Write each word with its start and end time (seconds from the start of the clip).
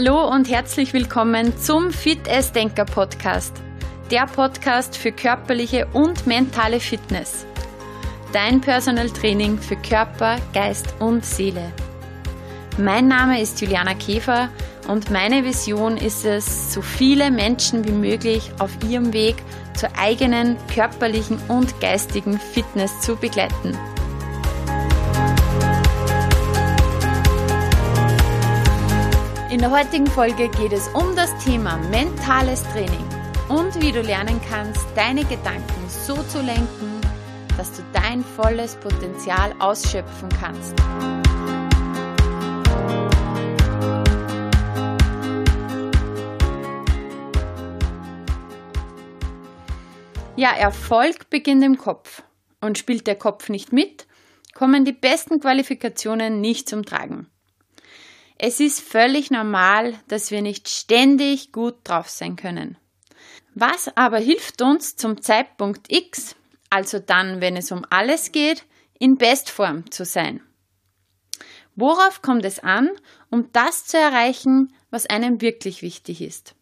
Hallo 0.00 0.28
und 0.28 0.48
herzlich 0.48 0.92
willkommen 0.92 1.58
zum 1.58 1.90
Fit 1.90 2.28
as 2.30 2.52
Denker 2.52 2.84
Podcast. 2.84 3.52
Der 4.12 4.26
Podcast 4.26 4.96
für 4.96 5.10
körperliche 5.10 5.88
und 5.92 6.24
mentale 6.24 6.78
Fitness. 6.78 7.44
Dein 8.32 8.60
Personal 8.60 9.10
Training 9.10 9.58
für 9.58 9.74
Körper, 9.74 10.36
Geist 10.54 10.94
und 11.00 11.24
Seele. 11.24 11.72
Mein 12.78 13.08
Name 13.08 13.42
ist 13.42 13.60
Juliana 13.60 13.94
Käfer 13.94 14.50
und 14.86 15.10
meine 15.10 15.42
Vision 15.42 15.96
ist 15.96 16.24
es, 16.24 16.72
so 16.72 16.80
viele 16.80 17.32
Menschen 17.32 17.84
wie 17.84 17.90
möglich 17.90 18.52
auf 18.60 18.70
ihrem 18.88 19.12
Weg 19.12 19.34
zur 19.74 19.88
eigenen 19.98 20.56
körperlichen 20.72 21.40
und 21.48 21.80
geistigen 21.80 22.38
Fitness 22.38 23.00
zu 23.00 23.16
begleiten. 23.16 23.76
In 29.58 29.62
der 29.62 29.72
heutigen 29.72 30.06
Folge 30.06 30.48
geht 30.50 30.72
es 30.72 30.86
um 30.94 31.16
das 31.16 31.36
Thema 31.44 31.78
mentales 31.90 32.62
Training 32.72 33.04
und 33.48 33.82
wie 33.82 33.90
du 33.90 34.00
lernen 34.02 34.40
kannst, 34.48 34.86
deine 34.94 35.24
Gedanken 35.24 35.88
so 35.88 36.14
zu 36.22 36.40
lenken, 36.40 37.00
dass 37.56 37.72
du 37.72 37.82
dein 37.92 38.22
volles 38.22 38.76
Potenzial 38.76 39.52
ausschöpfen 39.58 40.28
kannst. 40.40 40.78
Ja, 50.36 50.52
Erfolg 50.52 51.30
beginnt 51.30 51.64
im 51.64 51.78
Kopf. 51.78 52.22
Und 52.60 52.78
spielt 52.78 53.08
der 53.08 53.16
Kopf 53.16 53.48
nicht 53.48 53.72
mit, 53.72 54.06
kommen 54.54 54.84
die 54.84 54.92
besten 54.92 55.40
Qualifikationen 55.40 56.40
nicht 56.40 56.68
zum 56.68 56.84
Tragen. 56.84 57.28
Es 58.40 58.60
ist 58.60 58.80
völlig 58.80 59.32
normal, 59.32 59.94
dass 60.06 60.30
wir 60.30 60.42
nicht 60.42 60.68
ständig 60.68 61.50
gut 61.50 61.74
drauf 61.82 62.08
sein 62.08 62.36
können. 62.36 62.78
Was 63.54 63.90
aber 63.96 64.18
hilft 64.18 64.62
uns 64.62 64.94
zum 64.94 65.20
Zeitpunkt 65.20 65.90
X, 65.90 66.36
also 66.70 67.00
dann, 67.00 67.40
wenn 67.40 67.56
es 67.56 67.72
um 67.72 67.84
alles 67.90 68.30
geht, 68.30 68.64
in 69.00 69.18
Bestform 69.18 69.90
zu 69.90 70.04
sein? 70.04 70.40
Worauf 71.74 72.22
kommt 72.22 72.44
es 72.44 72.60
an, 72.60 72.90
um 73.28 73.50
das 73.52 73.86
zu 73.86 73.98
erreichen, 73.98 74.72
was 74.90 75.06
einem 75.06 75.40
wirklich 75.40 75.82
wichtig 75.82 76.22
ist? 76.22 76.54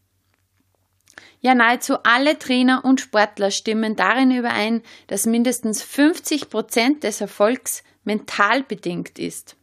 Ja, 1.40 1.54
nahezu 1.54 2.02
alle 2.04 2.38
Trainer 2.38 2.84
und 2.86 3.02
Sportler 3.02 3.50
stimmen 3.50 3.96
darin 3.96 4.30
überein, 4.30 4.82
dass 5.08 5.26
mindestens 5.26 5.82
50 5.82 6.48
Prozent 6.48 7.04
des 7.04 7.20
Erfolgs 7.20 7.82
mental 8.04 8.62
bedingt 8.62 9.18
ist. 9.18 9.56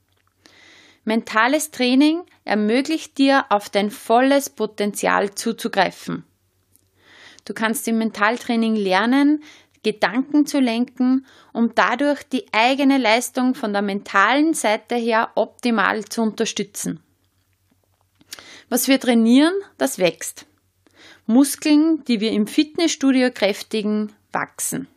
Mentales 1.05 1.71
Training 1.71 2.23
ermöglicht 2.45 3.17
dir, 3.17 3.45
auf 3.49 3.69
dein 3.69 3.91
volles 3.91 4.49
Potenzial 4.49 5.35
zuzugreifen. 5.35 6.23
Du 7.45 7.53
kannst 7.53 7.87
im 7.87 7.97
Mentaltraining 7.97 8.75
lernen, 8.75 9.43
Gedanken 9.83 10.45
zu 10.45 10.61
lenken, 10.61 11.25
um 11.51 11.75
dadurch 11.75 12.23
die 12.23 12.45
eigene 12.53 12.97
Leistung 12.97 13.53
von 13.53 13.73
der 13.73 13.81
mentalen 13.81 14.53
Seite 14.53 14.95
her 14.95 15.31
optimal 15.35 16.05
zu 16.05 16.21
unterstützen. 16.21 17.01
Was 18.69 18.87
wir 18.87 18.99
trainieren, 18.99 19.53
das 19.77 19.99
wächst. 19.99 20.45
Muskeln, 21.25 22.03
die 22.05 22.21
wir 22.21 22.31
im 22.31 22.47
Fitnessstudio 22.47 23.29
kräftigen, 23.31 24.13
wachsen. 24.31 24.87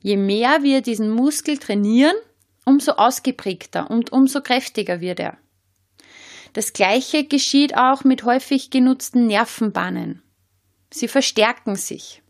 Je 0.00 0.16
mehr 0.16 0.62
wir 0.62 0.80
diesen 0.80 1.10
Muskel 1.10 1.58
trainieren, 1.58 2.16
umso 2.64 2.92
ausgeprägter 2.92 3.90
und 3.90 4.12
umso 4.12 4.40
kräftiger 4.40 5.00
wird 5.00 5.20
er. 5.20 5.38
Das 6.52 6.72
gleiche 6.72 7.24
geschieht 7.24 7.76
auch 7.76 8.04
mit 8.04 8.24
häufig 8.24 8.70
genutzten 8.70 9.26
Nervenbahnen. 9.26 10.22
Sie 10.92 11.08
verstärken 11.08 11.76
sich. 11.76 12.22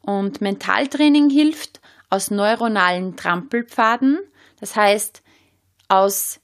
Und 0.00 0.40
Mentaltraining 0.40 1.30
hilft 1.30 1.80
aus 2.10 2.30
neuronalen 2.30 3.16
Trampelpfaden, 3.16 4.20
das 4.60 4.76
heißt 4.76 5.22
aus 5.88 6.40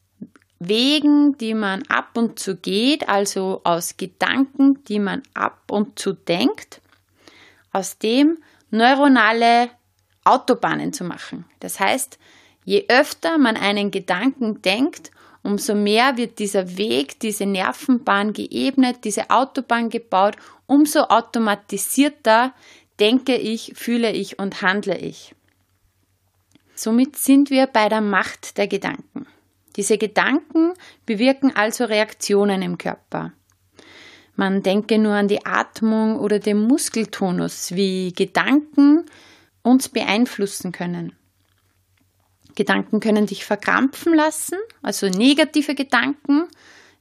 Wegen, 0.58 1.36
die 1.38 1.54
man 1.54 1.82
ab 1.88 2.16
und 2.16 2.38
zu 2.38 2.56
geht, 2.56 3.08
also 3.08 3.62
aus 3.64 3.96
Gedanken, 3.96 4.82
die 4.84 4.98
man 4.98 5.22
ab 5.34 5.70
und 5.70 5.98
zu 5.98 6.12
denkt, 6.12 6.80
aus 7.72 7.98
dem 7.98 8.38
neuronale 8.70 9.70
Autobahnen 10.24 10.92
zu 10.92 11.04
machen. 11.04 11.44
Das 11.60 11.80
heißt, 11.80 12.18
je 12.64 12.84
öfter 12.88 13.38
man 13.38 13.56
einen 13.56 13.90
Gedanken 13.90 14.62
denkt, 14.62 15.10
umso 15.42 15.74
mehr 15.74 16.16
wird 16.16 16.38
dieser 16.38 16.76
Weg, 16.76 17.18
diese 17.20 17.46
Nervenbahn 17.46 18.32
geebnet, 18.32 18.98
diese 19.04 19.30
Autobahn 19.30 19.90
gebaut, 19.90 20.36
umso 20.66 21.00
automatisierter 21.00 22.52
denke 23.00 23.36
ich, 23.36 23.72
fühle 23.74 24.12
ich 24.12 24.38
und 24.38 24.62
handle 24.62 24.96
ich. 24.96 25.34
Somit 26.74 27.16
sind 27.16 27.50
wir 27.50 27.66
bei 27.66 27.88
der 27.88 28.00
Macht 28.00 28.58
der 28.58 28.68
Gedanken. 28.68 29.26
Diese 29.76 29.98
Gedanken 29.98 30.74
bewirken 31.06 31.54
also 31.54 31.84
Reaktionen 31.84 32.62
im 32.62 32.78
Körper. 32.78 33.32
Man 34.36 34.62
denke 34.62 34.98
nur 34.98 35.14
an 35.14 35.28
die 35.28 35.44
Atmung 35.44 36.18
oder 36.18 36.38
den 36.38 36.58
Muskeltonus, 36.58 37.72
wie 37.74 38.12
Gedanken 38.12 39.04
uns 39.62 39.88
beeinflussen 39.88 40.72
können. 40.72 41.16
Gedanken 42.54 43.00
können 43.00 43.26
dich 43.26 43.44
verkrampfen 43.44 44.14
lassen, 44.14 44.58
also 44.82 45.08
negative 45.08 45.74
Gedanken. 45.74 46.48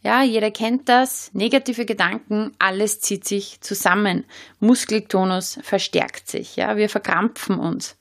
Ja, 0.01 0.23
jeder 0.23 0.49
kennt 0.49 0.89
das. 0.89 1.31
Negative 1.33 1.85
Gedanken, 1.85 2.53
alles 2.57 3.01
zieht 3.01 3.25
sich 3.25 3.61
zusammen. 3.61 4.25
Muskeltonus 4.59 5.59
verstärkt 5.61 6.29
sich. 6.29 6.55
Ja, 6.55 6.77
wir 6.77 6.89
verkrampfen 6.89 7.59
uns. 7.59 7.97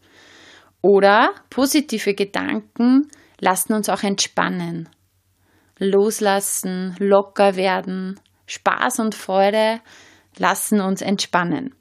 Oder 0.83 1.35
positive 1.51 2.15
Gedanken 2.15 3.09
lassen 3.39 3.75
uns 3.75 3.89
auch 3.89 4.03
entspannen. 4.03 4.89
Loslassen, 5.79 6.95
locker 6.99 7.57
werden, 7.57 8.19
Spaß 8.47 9.01
und 9.01 9.15
Freude 9.15 9.81
lassen 10.39 10.81
uns 10.81 11.03
entspannen. 11.03 11.75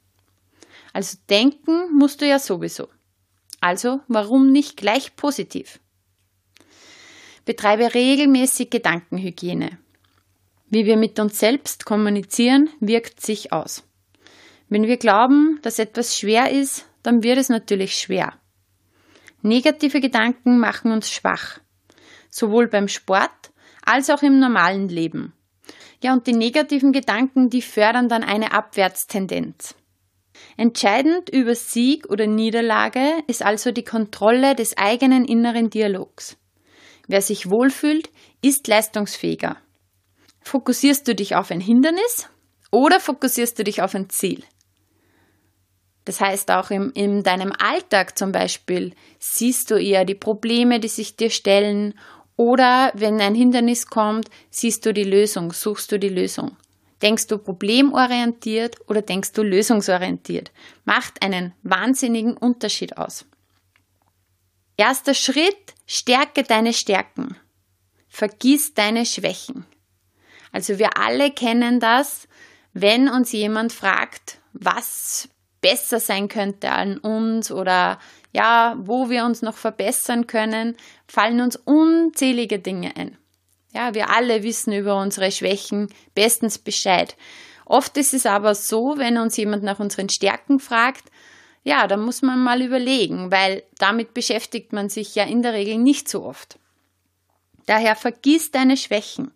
Also 0.92 1.18
denken 1.28 1.96
musst 1.96 2.20
du 2.20 2.26
ja 2.26 2.38
sowieso. 2.38 2.88
Also 3.60 4.00
warum 4.08 4.50
nicht 4.50 4.76
gleich 4.76 5.16
positiv? 5.16 5.80
Betreibe 7.44 7.94
regelmäßig 7.94 8.70
Gedankenhygiene. 8.70 9.78
Wie 10.68 10.86
wir 10.86 10.96
mit 10.96 11.18
uns 11.18 11.38
selbst 11.38 11.84
kommunizieren, 11.84 12.70
wirkt 12.80 13.20
sich 13.20 13.52
aus. 13.52 13.82
Wenn 14.68 14.86
wir 14.86 14.98
glauben, 14.98 15.58
dass 15.62 15.80
etwas 15.80 16.16
schwer 16.16 16.50
ist, 16.50 16.86
dann 17.02 17.22
wird 17.22 17.38
es 17.38 17.48
natürlich 17.48 17.96
schwer. 17.96 18.34
Negative 19.42 20.00
Gedanken 20.00 20.58
machen 20.58 20.92
uns 20.92 21.10
schwach, 21.10 21.58
sowohl 22.30 22.68
beim 22.68 22.86
Sport 22.86 23.50
als 23.84 24.10
auch 24.10 24.22
im 24.22 24.38
normalen 24.38 24.88
Leben. 24.88 25.32
Ja, 26.02 26.12
und 26.12 26.26
die 26.26 26.34
negativen 26.34 26.92
Gedanken, 26.92 27.50
die 27.50 27.62
fördern 27.62 28.08
dann 28.08 28.22
eine 28.22 28.52
Abwärtstendenz. 28.52 29.74
Entscheidend 30.56 31.30
über 31.30 31.54
Sieg 31.54 32.08
oder 32.10 32.26
Niederlage 32.26 33.22
ist 33.26 33.42
also 33.42 33.72
die 33.72 33.84
Kontrolle 33.84 34.54
des 34.54 34.76
eigenen 34.76 35.24
inneren 35.24 35.70
Dialogs. 35.70 36.36
Wer 37.06 37.22
sich 37.22 37.50
wohlfühlt, 37.50 38.10
ist 38.42 38.68
leistungsfähiger. 38.68 39.56
Fokussierst 40.42 41.06
du 41.08 41.14
dich 41.14 41.34
auf 41.34 41.50
ein 41.50 41.60
Hindernis 41.60 42.28
oder 42.70 43.00
fokussierst 43.00 43.58
du 43.58 43.64
dich 43.64 43.82
auf 43.82 43.94
ein 43.94 44.10
Ziel? 44.10 44.44
Das 46.04 46.20
heißt, 46.20 46.50
auch 46.50 46.70
im, 46.70 46.92
in 46.94 47.22
deinem 47.22 47.52
Alltag 47.58 48.18
zum 48.18 48.32
Beispiel 48.32 48.94
siehst 49.18 49.70
du 49.70 49.74
eher 49.74 50.04
die 50.04 50.14
Probleme, 50.14 50.80
die 50.80 50.88
sich 50.88 51.16
dir 51.16 51.30
stellen, 51.30 51.94
oder 52.36 52.90
wenn 52.94 53.20
ein 53.20 53.34
Hindernis 53.34 53.86
kommt, 53.86 54.30
siehst 54.48 54.86
du 54.86 54.94
die 54.94 55.04
Lösung, 55.04 55.52
suchst 55.52 55.92
du 55.92 55.98
die 55.98 56.08
Lösung. 56.08 56.56
Denkst 57.02 57.28
du 57.28 57.38
problemorientiert 57.38 58.76
oder 58.88 59.02
denkst 59.02 59.32
du 59.32 59.42
lösungsorientiert? 59.42 60.52
Macht 60.84 61.22
einen 61.22 61.54
wahnsinnigen 61.62 62.36
Unterschied 62.36 62.98
aus. 62.98 63.24
Erster 64.76 65.14
Schritt, 65.14 65.74
stärke 65.86 66.42
deine 66.42 66.72
Stärken. 66.72 67.36
Vergiss 68.08 68.74
deine 68.74 69.06
Schwächen. 69.06 69.66
Also 70.52 70.78
wir 70.78 70.98
alle 70.98 71.30
kennen 71.30 71.80
das, 71.80 72.28
wenn 72.72 73.08
uns 73.08 73.32
jemand 73.32 73.72
fragt, 73.72 74.38
was 74.52 75.28
besser 75.60 76.00
sein 76.00 76.28
könnte 76.28 76.70
an 76.70 76.98
uns 76.98 77.50
oder 77.50 77.98
ja, 78.32 78.76
wo 78.78 79.10
wir 79.10 79.24
uns 79.24 79.42
noch 79.42 79.56
verbessern 79.56 80.26
können, 80.26 80.76
fallen 81.06 81.40
uns 81.40 81.56
unzählige 81.56 82.58
Dinge 82.58 82.96
ein. 82.96 83.16
Ja, 83.72 83.94
wir 83.94 84.10
alle 84.10 84.42
wissen 84.42 84.72
über 84.72 84.96
unsere 84.96 85.30
Schwächen 85.30 85.88
bestens 86.14 86.58
Bescheid. 86.58 87.16
Oft 87.64 87.96
ist 87.96 88.14
es 88.14 88.26
aber 88.26 88.54
so, 88.54 88.98
wenn 88.98 89.16
uns 89.16 89.36
jemand 89.36 89.62
nach 89.62 89.78
unseren 89.78 90.08
Stärken 90.08 90.58
fragt, 90.58 91.04
ja, 91.62 91.86
da 91.86 91.96
muss 91.96 92.22
man 92.22 92.42
mal 92.42 92.62
überlegen, 92.62 93.30
weil 93.30 93.62
damit 93.78 94.14
beschäftigt 94.14 94.72
man 94.72 94.88
sich 94.88 95.14
ja 95.14 95.24
in 95.24 95.42
der 95.42 95.52
Regel 95.52 95.78
nicht 95.78 96.08
so 96.08 96.24
oft. 96.24 96.58
Daher 97.66 97.94
vergiss 97.94 98.50
deine 98.50 98.76
Schwächen. 98.76 99.32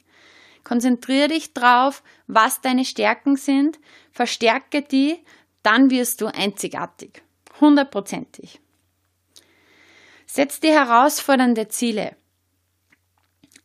Konzentriere 0.64 1.28
dich 1.28 1.52
drauf, 1.52 2.02
was 2.26 2.62
deine 2.62 2.84
Stärken 2.84 3.36
sind, 3.36 3.78
verstärke 4.10 4.82
die, 4.82 5.18
dann 5.62 5.90
wirst 5.90 6.20
du 6.20 6.26
einzigartig. 6.26 7.22
Hundertprozentig. 7.60 8.60
Setz 10.26 10.58
dir 10.58 10.72
herausfordernde 10.72 11.68
Ziele. 11.68 12.16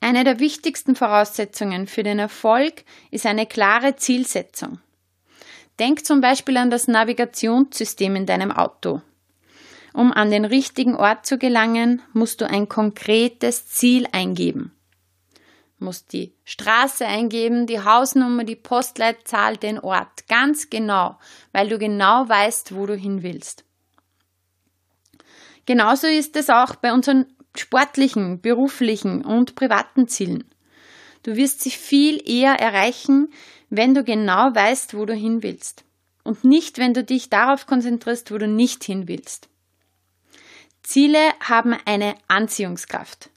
Eine 0.02 0.24
der 0.24 0.40
wichtigsten 0.40 0.96
Voraussetzungen 0.96 1.88
für 1.88 2.04
den 2.04 2.20
Erfolg 2.20 2.84
ist 3.12 3.26
eine 3.26 3.46
klare 3.46 3.96
Zielsetzung. 3.98 4.80
Denk 5.78 6.06
zum 6.06 6.22
Beispiel 6.22 6.58
an 6.58 6.70
das 6.70 6.88
Navigationssystem 6.88 8.16
in 8.16 8.26
deinem 8.26 8.52
Auto. 8.52 9.02
Um 9.94 10.14
an 10.14 10.30
den 10.30 10.46
richtigen 10.46 10.96
Ort 10.96 11.26
zu 11.26 11.38
gelangen, 11.38 12.02
musst 12.14 12.42
du 12.42 12.50
ein 12.50 12.70
konkretes 12.70 13.68
Ziel 13.68 14.08
eingeben. 14.12 14.74
Du 15.80 15.86
musst 15.86 16.14
die 16.14 16.34
Straße 16.44 17.06
eingeben, 17.06 17.66
die 17.66 17.82
Hausnummer, 17.84 18.44
die 18.44 18.58
Postleitzahl, 18.58 19.58
den 19.58 19.80
Ort. 19.80 20.28
Ganz 20.28 20.70
genau, 20.70 21.18
weil 21.54 21.70
du 21.70 21.80
genau 21.80 22.28
weißt, 22.28 22.76
wo 22.76 22.86
du 22.86 22.96
hin 22.96 23.24
willst. 23.24 23.64
Genauso 25.66 26.08
ist 26.08 26.36
es 26.36 26.50
auch 26.50 26.76
bei 26.76 26.92
unseren 26.94 27.26
sportlichen, 27.58 28.42
beruflichen 28.42 29.24
und 29.24 29.56
privaten 29.56 30.08
Zielen. 30.08 30.46
Du 31.24 31.36
wirst 31.36 31.62
sie 31.62 31.72
viel 31.72 32.22
eher 32.30 32.54
erreichen, 32.54 33.32
wenn 33.70 33.94
du 33.94 34.04
genau 34.04 34.54
weißt, 34.54 34.96
wo 34.96 35.06
du 35.06 35.14
hin 35.14 35.44
willst. 35.44 35.84
Und 36.24 36.44
nicht, 36.44 36.78
wenn 36.78 36.94
du 36.94 37.04
dich 37.04 37.30
darauf 37.30 37.66
konzentrierst, 37.66 38.32
wo 38.32 38.38
du 38.38 38.48
nicht 38.48 38.84
hin 38.84 39.08
willst. 39.08 39.50
Ziele 40.84 41.20
haben 41.40 41.76
eine 41.86 42.16
Anziehungskraft. 42.28 43.30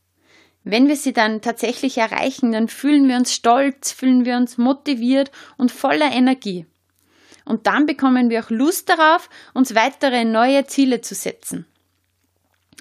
Wenn 0.65 0.87
wir 0.89 0.97
sie 0.97 1.13
dann 1.13 1.41
tatsächlich 1.41 1.99
erreichen, 1.99 2.53
dann 2.53 2.69
fühlen 2.69 3.09
wir 3.09 3.17
uns 3.17 3.35
stolz, 3.35 3.91
fühlen 3.93 4.25
wir 4.25 4.37
uns 4.37 4.59
motiviert 4.59 5.33
und 5.57 5.73
voller 5.73 6.13
Energie. 6.13 6.67
Und 7.45 7.67
dann 7.67 7.87
bekommen 7.87 8.31
wir 8.31 8.45
auch 8.45 8.51
Lust 8.51 8.89
darauf, 8.89 9.29
uns 9.55 9.75
weitere 9.75 10.25
neue 10.25 10.67
Ziele 10.67 11.01
zu 11.01 11.15
setzen. 11.17 11.67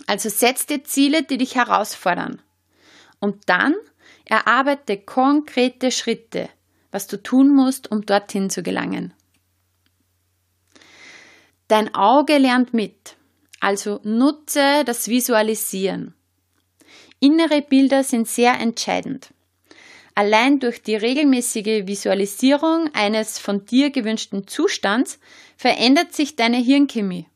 Also 0.08 0.30
setz 0.30 0.66
dir 0.66 0.84
Ziele, 0.84 1.24
die 1.24 1.38
dich 1.38 1.56
herausfordern. 1.56 2.42
Und 3.20 3.44
dann 3.48 3.76
erarbeite 4.26 4.98
konkrete 4.98 5.92
Schritte, 5.92 6.50
was 6.92 7.08
du 7.08 7.22
tun 7.22 7.54
musst, 7.54 7.92
um 7.92 8.06
dorthin 8.06 8.50
zu 8.50 8.64
gelangen. 8.64 9.14
Dein 11.68 11.94
Auge 11.96 12.38
lernt 12.38 12.74
mit, 12.74 13.16
also 13.60 14.00
nutze 14.04 14.84
das 14.86 15.08
Visualisieren. 15.08 16.16
Innere 17.20 17.62
Bilder 17.62 18.04
sind 18.04 18.28
sehr 18.28 18.60
entscheidend. 18.60 19.34
Allein 20.16 20.60
durch 20.60 20.82
die 20.82 20.96
regelmäßige 20.96 21.88
Visualisierung 21.88 22.90
eines 22.94 23.40
von 23.40 23.66
dir 23.66 23.92
gewünschten 23.92 24.48
Zustands 24.48 25.20
verändert 25.56 26.14
sich 26.14 26.36
deine 26.36 26.58
Hirnchemie 26.58 27.28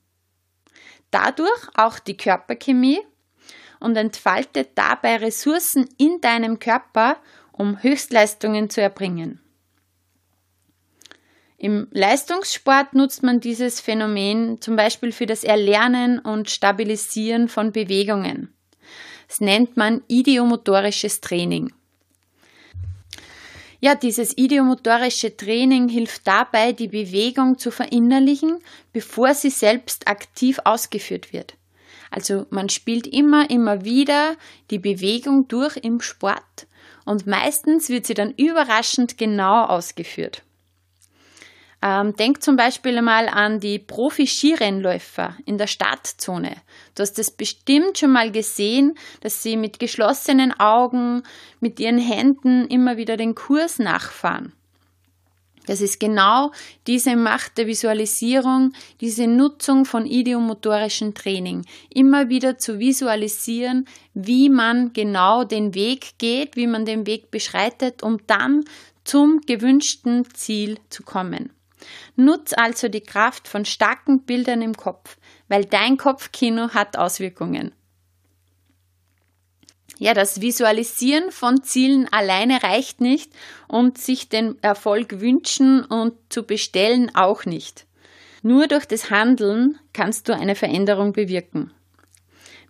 dadurch 1.16 1.70
auch 1.76 1.98
die 1.98 2.18
Körperchemie 2.18 3.00
und 3.80 3.96
entfaltet 3.96 4.72
dabei 4.76 5.16
Ressourcen 5.16 5.88
in 5.98 6.20
deinem 6.20 6.60
Körper, 6.60 7.16
um 7.54 7.82
Höchstleistungen 7.82 8.70
zu 8.70 8.82
erbringen. 8.82 9.40
Im 11.58 11.88
Leistungssport 11.92 12.94
nutzt 12.94 13.24
man 13.24 13.40
dieses 13.40 13.80
Phänomen 13.80 14.60
zum 14.60 14.76
Beispiel 14.76 15.14
für 15.14 15.26
das 15.26 15.46
Erlernen 15.46 16.20
und 16.20 16.50
Stabilisieren 16.50 17.48
von 17.48 17.72
Bewegungen. 17.72 18.54
Das 19.30 19.40
nennt 19.40 19.78
man 19.78 20.04
idiomotorisches 20.10 21.22
Training. 21.22 21.72
Ja, 23.80 23.96
dieses 23.96 24.38
idiomotorische 24.38 25.36
Training 25.36 25.90
hilft 25.90 26.26
dabei, 26.28 26.72
die 26.72 26.88
Bewegung 26.88 27.58
zu 27.58 27.72
verinnerlichen, 27.72 28.60
bevor 28.94 29.34
sie 29.34 29.50
selbst 29.50 30.08
aktiv 30.08 30.60
ausgeführt 30.64 31.34
wird. 31.34 31.56
Also 32.10 32.46
man 32.50 32.70
spielt 32.70 33.08
immer, 33.08 33.50
immer 33.50 33.84
wieder 33.84 34.38
die 34.72 34.80
Bewegung 34.80 35.48
durch 35.48 35.76
im 35.78 36.00
Sport 36.00 36.68
und 37.04 37.28
meistens 37.28 37.90
wird 37.90 38.06
sie 38.06 38.14
dann 38.14 38.32
überraschend 38.32 39.18
genau 39.18 39.66
ausgeführt. 39.66 40.45
Ähm, 41.86 42.16
denk 42.16 42.42
zum 42.42 42.56
Beispiel 42.56 42.98
einmal 42.98 43.30
an 43.30 43.60
die 43.60 43.78
Profi-Skirennläufer 43.78 45.38
in 45.46 45.60
der 45.60 45.68
Startzone. 45.68 46.56
Du 46.96 47.04
hast 47.04 47.20
es 47.20 47.30
bestimmt 47.30 48.00
schon 48.00 48.12
mal 48.12 48.32
gesehen, 48.32 48.98
dass 49.22 49.44
sie 49.44 49.56
mit 49.56 49.78
geschlossenen 49.78 50.52
Augen, 50.60 51.22
mit 51.60 51.80
ihren 51.80 52.00
Händen 52.00 52.66
immer 52.70 52.98
wieder 52.98 53.18
den 53.18 53.36
Kurs 53.36 53.78
nachfahren. 53.78 54.54
Das 55.68 55.80
ist 55.80 56.00
genau 56.00 56.52
diese 56.88 57.16
Macht 57.16 57.60
der 57.60 57.68
Visualisierung, 57.68 58.74
diese 59.00 59.28
Nutzung 59.28 59.86
von 59.86 60.08
idiomotorischem 60.08 61.14
Training. 61.14 61.66
Immer 61.94 62.30
wieder 62.30 62.58
zu 62.58 62.80
visualisieren, 62.80 63.88
wie 64.16 64.50
man 64.50 64.92
genau 64.94 65.44
den 65.44 65.76
Weg 65.76 66.18
geht, 66.18 66.56
wie 66.56 66.68
man 66.68 66.86
den 66.86 67.06
Weg 67.06 67.30
beschreitet, 67.30 68.02
um 68.02 68.18
dann 68.26 68.66
zum 69.04 69.42
gewünschten 69.42 70.26
Ziel 70.34 70.80
zu 70.90 71.04
kommen. 71.04 71.55
Nutz 72.16 72.54
also 72.54 72.88
die 72.88 73.02
Kraft 73.02 73.48
von 73.48 73.66
starken 73.66 74.24
Bildern 74.24 74.62
im 74.62 74.76
Kopf, 74.76 75.18
weil 75.48 75.66
dein 75.66 75.98
Kopfkino 75.98 76.70
hat 76.70 76.98
Auswirkungen. 76.98 77.74
Ja, 79.98 80.14
das 80.14 80.42
Visualisieren 80.42 81.32
von 81.32 81.64
Zielen 81.64 82.12
alleine 82.12 82.64
reicht 82.64 83.00
nicht 83.00 83.32
und 83.68 83.98
sich 83.98 84.28
den 84.28 84.62
Erfolg 84.62 85.22
wünschen 85.22 85.86
und 85.86 86.14
zu 86.30 86.44
bestellen 86.44 87.16
auch 87.16 87.46
nicht. 87.46 87.86
Nur 88.42 88.68
durch 88.68 88.86
das 88.86 89.10
Handeln 89.10 89.80
kannst 89.94 90.28
du 90.28 90.36
eine 90.36 90.56
Veränderung 90.56 91.14
bewirken. 91.14 91.72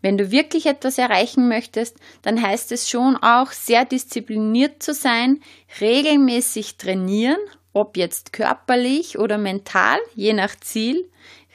Wenn 0.01 0.19
du 0.19 0.29
wirklich 0.29 0.67
etwas 0.67 0.99
erreichen 0.99 1.47
möchtest, 1.47 1.97
dann 2.21 2.39
heißt 2.39 2.71
es 2.71 2.89
schon 2.89 3.17
auch 3.17 3.51
sehr 3.51 3.85
diszipliniert 3.85 4.83
zu 4.83 4.93
sein, 4.93 5.41
regelmäßig 5.81 6.77
trainieren 6.77 7.39
ob 7.75 7.97
jetzt 7.97 8.31
körperlich 8.31 9.19
oder 9.19 9.37
mental, 9.37 9.99
je 10.15 10.31
nach 10.31 10.55
Ziel, 10.55 11.09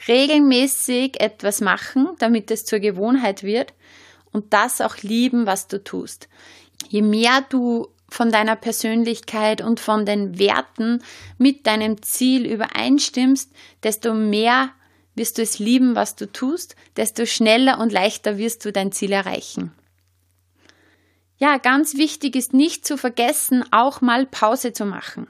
regelmäßig 0.07 1.19
etwas 1.19 1.61
machen, 1.61 2.09
damit 2.19 2.51
es 2.51 2.63
zur 2.63 2.79
Gewohnheit 2.79 3.41
wird 3.41 3.73
und 4.31 4.53
das 4.53 4.81
auch 4.81 4.97
lieben, 4.97 5.47
was 5.47 5.67
du 5.67 5.83
tust. 5.83 6.29
Je 6.89 7.01
mehr 7.01 7.43
du 7.49 7.87
von 8.07 8.31
deiner 8.31 8.55
Persönlichkeit 8.55 9.61
und 9.61 9.79
von 9.79 10.05
den 10.05 10.37
Werten 10.37 11.01
mit 11.39 11.65
deinem 11.65 12.03
Ziel 12.03 12.45
übereinstimmst, 12.45 13.51
desto 13.81 14.13
mehr 14.13 14.69
wirst 15.15 15.39
du 15.39 15.41
es 15.41 15.57
lieben, 15.57 15.95
was 15.95 16.15
du 16.15 16.31
tust, 16.31 16.75
desto 16.97 17.25
schneller 17.25 17.79
und 17.79 17.91
leichter 17.91 18.37
wirst 18.37 18.63
du 18.63 18.71
dein 18.71 18.91
Ziel 18.91 19.11
erreichen. 19.11 19.71
Ja, 21.37 21.57
ganz 21.57 21.95
wichtig 21.97 22.35
ist 22.35 22.53
nicht 22.53 22.85
zu 22.85 22.95
vergessen, 22.95 23.65
auch 23.71 24.01
mal 24.01 24.27
Pause 24.27 24.71
zu 24.71 24.85
machen 24.85 25.27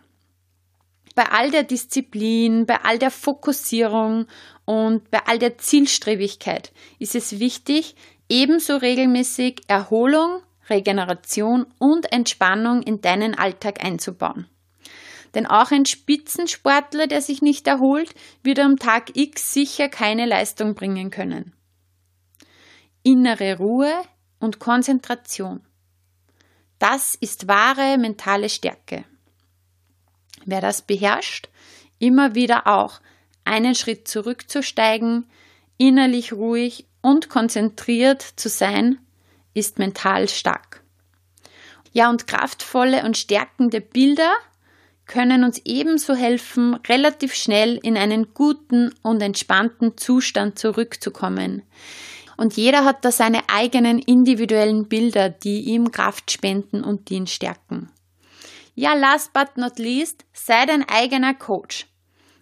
bei 1.22 1.30
all 1.30 1.52
der 1.52 1.62
Disziplin, 1.62 2.66
bei 2.66 2.82
all 2.82 2.98
der 2.98 3.12
Fokussierung 3.12 4.26
und 4.66 5.12
bei 5.12 5.20
all 5.28 5.38
der 5.38 5.60
Zielstrebigkeit 5.60 6.72
ist 6.98 7.14
es 7.14 7.40
wichtig, 7.40 7.96
ebenso 8.28 8.78
regelmäßig 8.78 9.62
Erholung, 9.68 10.42
Regeneration 10.68 11.68
und 11.78 12.12
Entspannung 12.12 12.82
in 12.82 13.02
deinen 13.02 13.38
Alltag 13.38 13.86
einzubauen. 13.86 14.48
Denn 15.36 15.46
auch 15.46 15.70
ein 15.70 15.86
Spitzensportler, 15.86 17.06
der 17.06 17.22
sich 17.22 17.44
nicht 17.44 17.68
erholt, 17.68 18.16
wird 18.42 18.58
am 18.58 18.80
Tag 18.80 19.16
X 19.16 19.54
sicher 19.54 19.90
keine 19.90 20.26
Leistung 20.26 20.74
bringen 20.74 21.12
können. 21.12 21.54
Innere 23.04 23.60
Ruhe 23.60 23.94
und 24.40 24.58
Konzentration. 24.58 25.62
Das 26.80 27.14
ist 27.14 27.48
wahre 27.48 28.00
mentale 28.00 28.50
Stärke. 28.50 29.06
Wer 30.46 30.62
das 30.62 30.82
beherrscht, 30.82 31.50
immer 32.00 32.36
wieder 32.36 32.68
auch 32.68 33.00
einen 33.46 33.76
Schritt 33.76 34.08
zurückzusteigen, 34.08 35.26
innerlich 35.78 36.34
ruhig 36.34 36.86
und 37.02 37.30
konzentriert 37.30 38.22
zu 38.22 38.50
sein, 38.50 39.00
ist 39.54 39.80
mental 39.80 40.30
stark. 40.30 40.84
Ja, 41.94 42.10
und 42.10 42.28
kraftvolle 42.28 43.04
und 43.04 43.18
stärkende 43.18 43.82
Bilder 43.82 44.34
können 45.06 45.44
uns 45.44 45.62
ebenso 45.66 46.16
helfen, 46.16 46.76
relativ 46.88 47.34
schnell 47.34 47.78
in 47.84 47.98
einen 47.98 48.34
guten 48.34 48.94
und 49.02 49.22
entspannten 49.22 49.98
Zustand 49.98 50.58
zurückzukommen. 50.58 51.64
Und 52.38 52.56
jeder 52.56 52.86
hat 52.86 53.04
da 53.04 53.12
seine 53.12 53.42
eigenen 53.50 54.00
individuellen 54.00 54.88
Bilder, 54.88 55.30
die 55.30 55.62
ihm 55.62 55.92
Kraft 55.92 56.32
spenden 56.32 56.84
und 56.84 57.10
die 57.10 57.16
ihn 57.16 57.28
stärken. 57.28 57.90
Ja, 58.76 58.94
last 58.94 59.34
but 59.34 59.58
not 59.58 59.80
least, 59.80 60.26
sei 60.34 60.66
dein 60.66 60.88
eigener 60.88 61.34
Coach. 61.34 61.88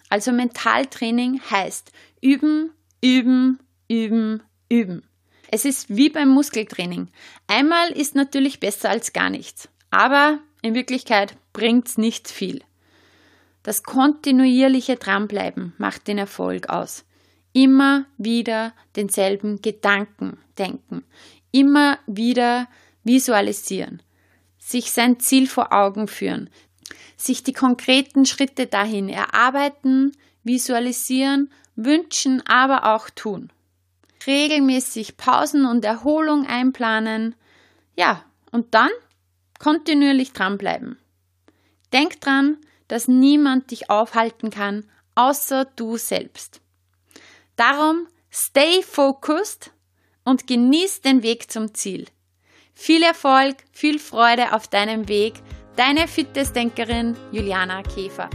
Also 0.09 0.31
Mentaltraining 0.31 1.41
heißt 1.49 1.91
üben, 2.21 2.71
üben, 3.01 3.59
üben, 3.87 4.43
üben. 4.69 5.03
Es 5.51 5.65
ist 5.65 5.95
wie 5.95 6.09
beim 6.09 6.29
Muskeltraining. 6.29 7.07
Einmal 7.47 7.91
ist 7.91 8.15
natürlich 8.15 8.59
besser 8.59 8.89
als 8.89 9.13
gar 9.13 9.29
nichts. 9.29 9.69
Aber 9.89 10.39
in 10.61 10.75
Wirklichkeit 10.75 11.35
bringt's 11.53 11.97
nicht 11.97 12.27
viel. 12.27 12.61
Das 13.63 13.83
kontinuierliche 13.83 14.95
Dranbleiben 14.95 15.73
macht 15.77 16.07
den 16.07 16.17
Erfolg 16.17 16.69
aus. 16.69 17.05
Immer 17.51 18.05
wieder 18.17 18.73
denselben 18.95 19.61
Gedanken 19.61 20.37
denken. 20.57 21.03
Immer 21.51 21.97
wieder 22.05 22.67
visualisieren. 23.03 24.03
Sich 24.69 24.91
sein 24.91 25.19
Ziel 25.19 25.47
vor 25.47 25.73
Augen 25.73 26.07
führen. 26.07 26.47
Sich 27.17 27.41
die 27.41 27.53
konkreten 27.53 28.27
Schritte 28.27 28.67
dahin 28.67 29.09
erarbeiten, 29.09 30.15
visualisieren, 30.43 31.51
wünschen, 31.75 32.45
aber 32.45 32.93
auch 32.93 33.09
tun. 33.09 33.49
Regelmäßig 34.27 35.17
Pausen 35.17 35.65
und 35.65 35.83
Erholung 35.83 36.45
einplanen. 36.45 37.33
Ja, 37.97 38.23
und 38.51 38.75
dann 38.75 38.91
kontinuierlich 39.57 40.33
dranbleiben. 40.33 40.99
Denk 41.91 42.21
dran, 42.21 42.59
dass 42.89 43.07
niemand 43.07 43.71
dich 43.71 43.89
aufhalten 43.89 44.51
kann, 44.51 44.85
außer 45.15 45.65
du 45.65 45.97
selbst. 45.97 46.61
Darum 47.55 48.07
stay 48.31 48.83
focused 48.83 49.71
und 50.25 50.45
genieß 50.45 51.01
den 51.01 51.23
Weg 51.23 51.51
zum 51.51 51.73
Ziel. 51.73 52.05
Viel 52.81 53.03
Erfolg, 53.03 53.57
viel 53.73 53.99
Freude 53.99 54.53
auf 54.53 54.69
deinem 54.69 55.09
Weg. 55.09 55.33
Deine 55.75 56.07
Fitnessdenkerin 56.07 57.13
Juliana 57.29 57.83
Käfer. 57.83 58.29